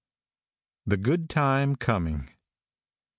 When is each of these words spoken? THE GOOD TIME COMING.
THE 0.87 0.97
GOOD 0.97 1.29
TIME 1.29 1.75
COMING. 1.75 2.31